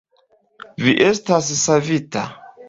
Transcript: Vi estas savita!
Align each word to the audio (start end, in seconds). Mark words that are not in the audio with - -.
Vi 0.85 0.95
estas 1.09 1.51
savita! 1.61 2.27